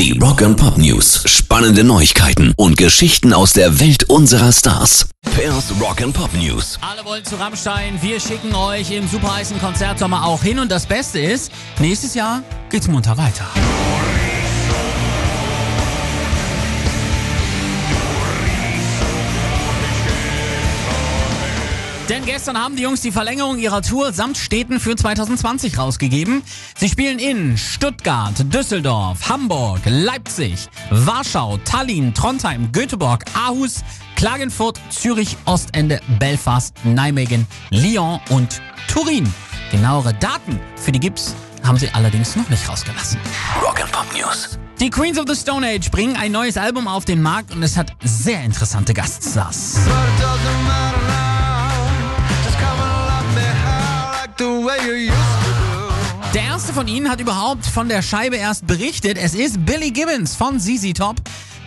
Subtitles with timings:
[0.00, 1.24] Die Rock and Pop News.
[1.26, 5.10] Spannende Neuigkeiten und Geschichten aus der Welt unserer Stars.
[5.36, 6.78] Pairs Rock and Pop News.
[6.80, 8.00] Alle wollen zu Rammstein.
[8.00, 10.58] Wir schicken euch im super heißen Konzertsommer auch hin.
[10.58, 13.44] Und das Beste ist, nächstes Jahr geht's munter weiter.
[22.10, 26.42] Denn gestern haben die Jungs die Verlängerung ihrer Tour samt Städten für 2020 rausgegeben.
[26.76, 33.84] Sie spielen in Stuttgart, Düsseldorf, Hamburg, Leipzig, Warschau, Tallinn, Trondheim, Göteborg, Aarhus,
[34.16, 39.32] Klagenfurt, Zürich, Ostende, Belfast, Nijmegen, Lyon und Turin.
[39.70, 43.20] Genauere Daten für die Gips haben sie allerdings noch nicht rausgelassen.
[43.62, 44.58] Rock and Pop News.
[44.80, 47.76] Die Queens of the Stone Age bringen ein neues Album auf den Markt und es
[47.76, 49.78] hat sehr interessante Gaststars.
[56.32, 59.18] Der erste von ihnen hat überhaupt von der Scheibe erst berichtet.
[59.18, 61.16] Es ist Billy Gibbons von ZZ Top.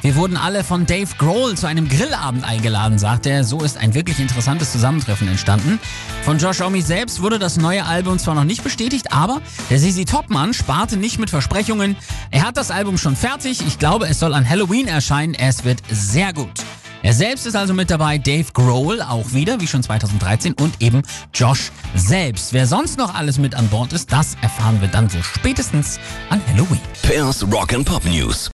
[0.02, 3.43] Wir wurden alle von Dave Grohl zu einem Grillabend eingeladen, sagt er.
[3.43, 5.79] So ist ein wirklich interessantes Zusammentreffen entstanden.
[6.23, 10.05] Von Josh Homme selbst wurde das neue Album zwar noch nicht bestätigt, aber der ZZ
[10.05, 11.98] Top-Mann sparte nicht mit Versprechungen.
[12.32, 13.62] Er hat das Album schon fertig.
[13.67, 15.34] Ich glaube, es soll an Halloween erscheinen.
[15.34, 16.63] Es wird sehr gut.
[17.04, 21.01] Er selbst ist also mit dabei, Dave Grohl auch wieder, wie schon 2013 und eben
[21.34, 22.54] Josh selbst.
[22.54, 26.41] Wer sonst noch alles mit an Bord ist, das erfahren wir dann so spätestens an
[26.48, 26.79] Halloween.
[27.01, 28.49] Pairs Rock and Pop News.